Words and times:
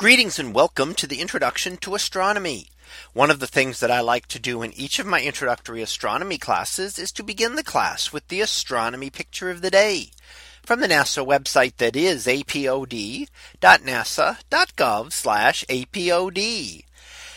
Greetings 0.00 0.38
and 0.38 0.54
welcome 0.54 0.94
to 0.94 1.06
the 1.06 1.20
introduction 1.20 1.76
to 1.76 1.94
astronomy. 1.94 2.68
One 3.12 3.30
of 3.30 3.38
the 3.38 3.46
things 3.46 3.80
that 3.80 3.90
I 3.90 4.00
like 4.00 4.26
to 4.28 4.38
do 4.38 4.62
in 4.62 4.72
each 4.72 4.98
of 4.98 5.04
my 5.04 5.20
introductory 5.20 5.82
astronomy 5.82 6.38
classes 6.38 6.98
is 6.98 7.12
to 7.12 7.22
begin 7.22 7.54
the 7.54 7.62
class 7.62 8.10
with 8.10 8.26
the 8.28 8.40
astronomy 8.40 9.10
picture 9.10 9.50
of 9.50 9.60
the 9.60 9.70
day 9.70 10.12
from 10.62 10.80
the 10.80 10.88
NASA 10.88 11.22
website 11.22 11.76
that 11.76 11.96
is 11.96 12.24
apod.nasa.gov 12.24 13.28
apod. 15.68 16.84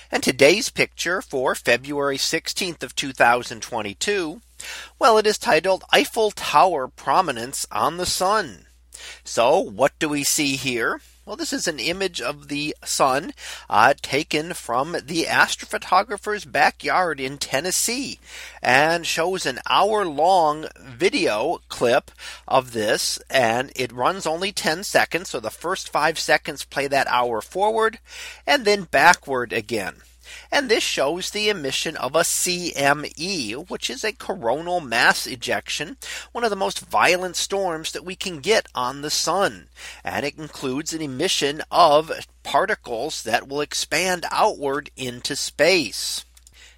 And 0.09 0.23
today's 0.23 0.69
picture 0.69 1.21
for 1.21 1.55
February 1.55 2.17
16th 2.17 2.81
of 2.81 2.95
2022. 2.95 4.39
Well, 4.97 5.17
it 5.17 5.27
is 5.27 5.37
titled 5.37 5.83
Eiffel 5.91 6.31
Tower 6.31 6.87
prominence 6.87 7.67
on 7.73 7.97
the 7.97 8.05
sun. 8.05 8.67
So 9.25 9.59
what 9.59 9.91
do 9.99 10.07
we 10.07 10.23
see 10.23 10.55
here? 10.55 11.01
Well, 11.25 11.37
this 11.37 11.53
is 11.53 11.69
an 11.69 11.79
image 11.79 12.19
of 12.19 12.49
the 12.49 12.75
sun 12.83 13.33
uh, 13.69 13.93
taken 14.01 14.53
from 14.53 14.91
the 14.91 15.23
astrophotographer's 15.23 16.43
backyard 16.43 17.21
in 17.21 17.37
Tennessee 17.37 18.19
and 18.61 19.07
shows 19.07 19.45
an 19.45 19.59
hour 19.69 20.05
long 20.05 20.65
video 20.77 21.61
clip 21.69 22.11
of 22.45 22.73
this 22.73 23.19
and 23.29 23.71
it 23.73 23.93
runs 23.93 24.27
only 24.27 24.51
10 24.51 24.83
seconds. 24.83 25.29
So 25.29 25.39
the 25.39 25.49
first 25.49 25.87
five 25.87 26.19
seconds 26.19 26.65
play 26.65 26.87
that 26.87 27.07
hour 27.07 27.39
forward 27.39 27.99
and 28.45 28.65
then 28.65 28.83
backward 28.83 29.53
again. 29.53 30.01
And 30.51 30.69
this 30.69 30.83
shows 30.83 31.29
the 31.29 31.49
emission 31.49 31.97
of 31.97 32.15
a 32.15 32.19
CME, 32.19 33.69
which 33.69 33.89
is 33.89 34.03
a 34.03 34.13
coronal 34.13 34.79
mass 34.81 35.27
ejection, 35.27 35.97
one 36.31 36.43
of 36.43 36.49
the 36.49 36.55
most 36.55 36.79
violent 36.79 37.35
storms 37.35 37.91
that 37.91 38.05
we 38.05 38.15
can 38.15 38.39
get 38.39 38.67
on 38.75 39.01
the 39.01 39.09
sun. 39.09 39.67
And 40.03 40.25
it 40.25 40.37
includes 40.37 40.93
an 40.93 41.01
emission 41.01 41.61
of 41.71 42.11
particles 42.43 43.23
that 43.23 43.47
will 43.47 43.61
expand 43.61 44.25
outward 44.31 44.89
into 44.95 45.35
space. 45.35 46.25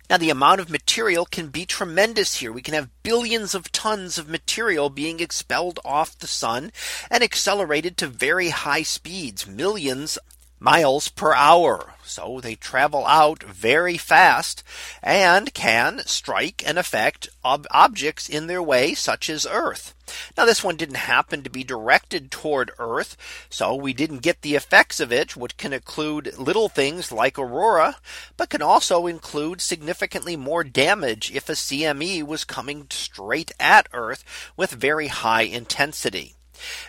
Now 0.09 0.17
the 0.17 0.29
amount 0.29 0.61
of 0.61 0.69
material 0.69 1.25
can 1.25 1.47
be 1.47 1.65
tremendous 1.65 2.35
here. 2.35 2.51
We 2.51 2.61
can 2.61 2.75
have 2.75 2.91
billions 3.01 3.55
of 3.55 3.71
tons 3.71 4.19
of 4.19 4.29
material 4.29 4.91
being 4.91 5.19
expelled 5.19 5.79
off 5.83 6.17
the 6.17 6.27
sun 6.27 6.71
and 7.09 7.23
accelerated 7.23 7.97
to 7.97 8.07
very 8.07 8.49
high 8.49 8.83
speeds, 8.83 9.47
millions 9.47 10.19
miles 10.59 11.09
per 11.09 11.33
hour. 11.33 11.93
So 12.03 12.39
they 12.39 12.55
travel 12.55 13.05
out 13.07 13.43
very 13.43 13.97
fast 13.97 14.63
and 15.01 15.53
can 15.53 16.01
strike 16.05 16.63
and 16.65 16.77
affect 16.77 17.29
ob 17.43 17.65
objects 17.71 18.29
in 18.29 18.47
their 18.47 18.61
way, 18.61 18.93
such 18.93 19.29
as 19.29 19.47
Earth. 19.49 19.93
Now, 20.37 20.45
this 20.45 20.63
one 20.63 20.75
didn't 20.75 20.95
happen 20.95 21.41
to 21.43 21.49
be 21.49 21.63
directed 21.63 22.29
toward 22.29 22.71
Earth, 22.77 23.17
so 23.49 23.73
we 23.73 23.91
didn't 23.91 24.19
get 24.19 24.43
the 24.43 24.55
effects 24.55 24.99
of 24.99 25.11
it, 25.11 25.35
which 25.35 25.57
can 25.57 25.73
include 25.73 26.37
little 26.37 26.69
things 26.69 27.11
like 27.11 27.39
aurora, 27.39 27.97
but 28.37 28.51
can 28.51 28.61
also 28.61 29.07
include 29.07 29.61
significantly 29.61 30.35
more 30.35 30.63
damage 30.63 31.31
if 31.31 31.49
a 31.49 31.53
CME 31.53 32.23
was 32.23 32.43
coming 32.43 32.85
straight 32.91 33.51
at 33.59 33.89
Earth 33.93 34.23
with 34.55 34.71
very 34.71 35.07
high 35.07 35.43
intensity. 35.43 36.35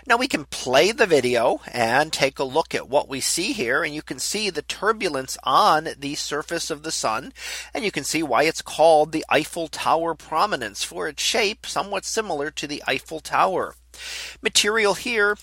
Now 0.06 0.16
we 0.16 0.28
can 0.28 0.44
play 0.44 0.92
the 0.92 1.06
video 1.06 1.60
and 1.72 2.12
take 2.12 2.38
a 2.38 2.44
look 2.44 2.74
at 2.74 2.88
what 2.88 3.08
we 3.08 3.20
see 3.20 3.52
here. 3.52 3.82
And 3.82 3.94
you 3.94 4.02
can 4.02 4.18
see 4.18 4.50
the 4.50 4.62
turbulence 4.62 5.36
on 5.44 5.88
the 5.98 6.14
surface 6.14 6.70
of 6.70 6.82
the 6.82 6.92
sun. 6.92 7.32
And 7.74 7.84
you 7.84 7.90
can 7.90 8.04
see 8.04 8.22
why 8.22 8.44
it's 8.44 8.62
called 8.62 9.12
the 9.12 9.24
Eiffel 9.30 9.68
Tower 9.68 10.14
prominence 10.14 10.84
for 10.84 11.08
its 11.08 11.22
shape 11.22 11.66
somewhat 11.66 12.04
similar 12.04 12.50
to 12.52 12.66
the 12.66 12.82
Eiffel 12.86 13.20
Tower. 13.20 13.74
Material 14.42 14.94
here 14.94 15.36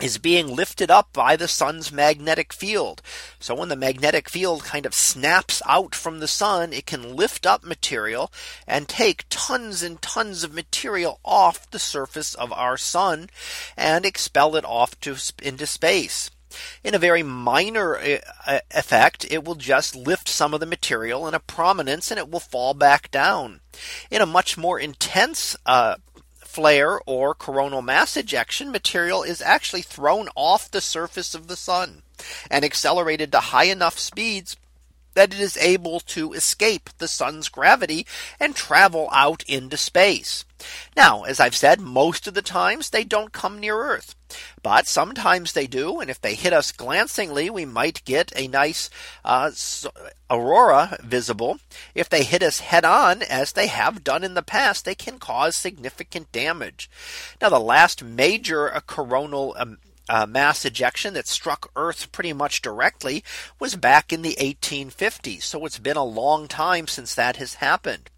is 0.00 0.18
being 0.18 0.54
lifted 0.54 0.90
up 0.90 1.12
by 1.12 1.36
the 1.36 1.46
sun's 1.46 1.92
magnetic 1.92 2.52
field. 2.52 3.00
So 3.38 3.54
when 3.54 3.68
the 3.68 3.76
magnetic 3.76 4.28
field 4.28 4.64
kind 4.64 4.86
of 4.86 4.94
snaps 4.94 5.62
out 5.66 5.94
from 5.94 6.18
the 6.18 6.28
sun, 6.28 6.72
it 6.72 6.86
can 6.86 7.14
lift 7.14 7.46
up 7.46 7.64
material 7.64 8.32
and 8.66 8.88
take 8.88 9.24
tons 9.28 9.82
and 9.82 10.02
tons 10.02 10.42
of 10.42 10.52
material 10.52 11.20
off 11.24 11.70
the 11.70 11.78
surface 11.78 12.34
of 12.34 12.52
our 12.52 12.76
sun 12.76 13.30
and 13.76 14.04
expel 14.04 14.56
it 14.56 14.64
off 14.64 14.98
to 15.00 15.16
into 15.42 15.66
space. 15.66 16.30
In 16.82 16.94
a 16.94 16.98
very 16.98 17.22
minor 17.22 17.96
uh, 17.96 18.18
uh, 18.46 18.60
effect, 18.70 19.26
it 19.30 19.44
will 19.44 19.56
just 19.56 19.96
lift 19.96 20.28
some 20.28 20.54
of 20.54 20.60
the 20.60 20.66
material 20.66 21.26
in 21.26 21.34
a 21.34 21.40
prominence 21.40 22.10
and 22.10 22.18
it 22.18 22.30
will 22.30 22.40
fall 22.40 22.74
back 22.74 23.10
down. 23.10 23.60
In 24.10 24.22
a 24.22 24.26
much 24.26 24.56
more 24.56 24.78
intense 24.78 25.56
uh, 25.66 25.96
flare 26.54 27.00
or 27.04 27.34
coronal 27.34 27.82
mass 27.82 28.16
ejection 28.16 28.70
material 28.70 29.24
is 29.24 29.42
actually 29.42 29.82
thrown 29.82 30.28
off 30.36 30.70
the 30.70 30.80
surface 30.80 31.34
of 31.34 31.48
the 31.48 31.56
sun 31.56 32.02
and 32.48 32.64
accelerated 32.64 33.32
to 33.32 33.40
high 33.40 33.64
enough 33.64 33.98
speeds 33.98 34.56
that 35.14 35.32
it 35.32 35.40
is 35.40 35.56
able 35.56 36.00
to 36.00 36.32
escape 36.32 36.90
the 36.98 37.08
sun's 37.08 37.48
gravity 37.48 38.06
and 38.38 38.54
travel 38.54 39.08
out 39.12 39.42
into 39.44 39.76
space. 39.76 40.44
Now, 40.96 41.24
as 41.24 41.40
I've 41.40 41.56
said, 41.56 41.80
most 41.80 42.26
of 42.26 42.34
the 42.34 42.42
times 42.42 42.90
they 42.90 43.04
don't 43.04 43.32
come 43.32 43.58
near 43.58 43.76
Earth. 43.76 44.14
But 44.62 44.86
sometimes 44.86 45.52
they 45.52 45.66
do. 45.66 46.00
And 46.00 46.10
if 46.10 46.20
they 46.20 46.34
hit 46.34 46.52
us 46.52 46.72
glancingly, 46.72 47.50
we 47.50 47.64
might 47.64 48.04
get 48.04 48.32
a 48.34 48.48
nice 48.48 48.90
uh, 49.24 49.50
aurora 50.30 50.96
visible. 51.02 51.58
If 51.94 52.08
they 52.08 52.24
hit 52.24 52.42
us 52.42 52.60
head 52.60 52.84
on, 52.84 53.22
as 53.22 53.52
they 53.52 53.66
have 53.66 54.04
done 54.04 54.24
in 54.24 54.34
the 54.34 54.42
past, 54.42 54.84
they 54.84 54.94
can 54.94 55.18
cause 55.18 55.54
significant 55.54 56.32
damage. 56.32 56.90
Now, 57.40 57.50
the 57.50 57.60
last 57.60 58.02
major 58.02 58.74
uh, 58.74 58.80
coronal 58.80 59.54
um, 59.58 59.78
uh, 60.08 60.26
mass 60.26 60.64
ejection 60.64 61.14
that 61.14 61.26
struck 61.26 61.70
Earth 61.76 62.12
pretty 62.12 62.32
much 62.32 62.60
directly 62.60 63.24
was 63.58 63.74
back 63.74 64.12
in 64.12 64.22
the 64.22 64.36
1850s. 64.38 65.42
So 65.42 65.64
it's 65.64 65.78
been 65.78 65.96
a 65.96 66.04
long 66.04 66.46
time 66.46 66.86
since 66.86 67.14
that 67.14 67.36
has 67.36 67.54
happened. 67.54 68.10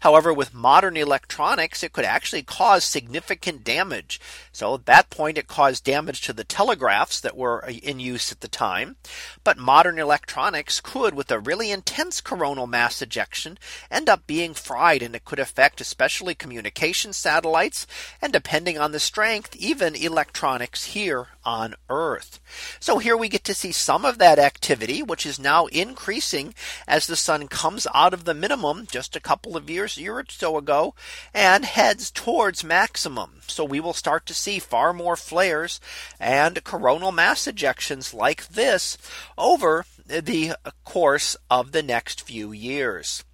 However, 0.00 0.32
with 0.32 0.54
modern 0.54 0.96
electronics, 0.96 1.82
it 1.82 1.92
could 1.92 2.04
actually 2.04 2.42
cause 2.42 2.84
significant 2.84 3.64
damage. 3.64 4.20
So 4.52 4.74
at 4.74 4.86
that 4.86 5.10
point, 5.10 5.38
it 5.38 5.48
caused 5.48 5.84
damage 5.84 6.20
to 6.22 6.32
the 6.32 6.44
telegraphs 6.44 7.20
that 7.20 7.36
were 7.36 7.64
uh, 7.64 7.70
in 7.70 7.98
use 7.98 8.30
at 8.30 8.40
the 8.40 8.48
time. 8.48 8.96
But 9.42 9.58
modern 9.58 9.98
electronics 9.98 10.80
could, 10.80 11.14
with 11.14 11.30
a 11.30 11.40
really 11.40 11.70
intense 11.70 12.20
coronal 12.20 12.66
mass 12.66 13.02
ejection, 13.02 13.58
end 13.90 14.08
up 14.08 14.26
being 14.26 14.54
fried 14.54 15.02
and 15.02 15.14
it 15.14 15.24
could 15.24 15.40
affect 15.40 15.80
especially 15.80 16.34
communication 16.34 17.12
satellites 17.12 17.86
and 18.20 18.32
depending 18.32 18.78
on 18.78 18.92
the 18.92 19.00
strength, 19.00 19.56
even 19.56 19.96
electronics 19.96 20.84
here 20.86 21.28
on 21.44 21.74
Earth. 21.88 22.40
So 22.80 22.98
here 22.98 23.16
we 23.16 23.28
get 23.28 23.44
to 23.44 23.54
see 23.54 23.72
some 23.72 24.04
of 24.04 24.18
that 24.18 24.38
activity, 24.38 25.02
which 25.02 25.26
is 25.26 25.38
now 25.38 25.66
increasing 25.66 26.54
as 26.86 27.06
the 27.06 27.16
sun 27.16 27.48
comes 27.48 27.86
out 27.94 28.14
of 28.14 28.24
the 28.24 28.34
minimum 28.34 28.86
just 28.90 29.16
a 29.16 29.20
couple 29.20 29.56
of 29.56 29.70
years, 29.70 29.96
year 29.96 30.18
or 30.18 30.24
so 30.28 30.56
ago, 30.56 30.94
and 31.32 31.64
heads 31.64 32.10
towards 32.10 32.64
maximum. 32.64 33.40
So 33.46 33.64
we 33.64 33.80
will 33.80 33.92
start 33.92 34.26
to 34.26 34.34
see 34.34 34.58
far 34.58 34.92
more 34.92 35.16
flares 35.16 35.80
and 36.18 36.62
coronal 36.64 37.12
mass 37.12 37.44
ejections 37.44 38.14
like 38.14 38.48
this 38.48 38.96
over 39.36 39.84
the 40.06 40.54
course 40.84 41.36
of 41.50 41.72
the 41.72 41.82
next 41.82 42.22
few 42.22 42.52
years. 42.52 43.24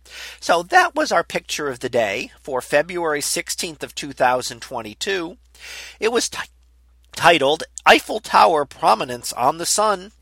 So 0.40 0.62
that 0.62 0.94
was 0.94 1.12
our 1.12 1.24
picture 1.24 1.68
of 1.68 1.80
the 1.80 1.88
day 1.88 2.32
for 2.40 2.60
February 2.60 3.20
16th 3.20 3.82
of 3.82 3.94
2022. 3.94 5.36
It 6.00 6.12
was 6.12 6.30
titled 7.18 7.64
Eiffel 7.84 8.20
Tower 8.20 8.64
Prominence 8.64 9.32
on 9.32 9.58
the 9.58 9.66
Sun. 9.66 10.12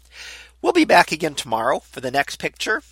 We'll 0.62 0.72
be 0.72 0.86
back 0.86 1.12
again 1.12 1.34
tomorrow 1.34 1.80
for 1.80 2.00
the 2.00 2.10
next 2.10 2.36
picture. 2.36 2.82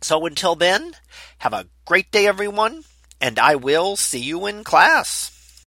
So 0.00 0.26
until 0.26 0.56
then, 0.56 0.96
have 1.38 1.52
a 1.52 1.68
great 1.84 2.10
day, 2.10 2.26
everyone, 2.26 2.82
and 3.20 3.38
I 3.38 3.54
will 3.54 3.94
see 3.94 4.18
you 4.18 4.46
in 4.46 4.64
class. 4.64 5.37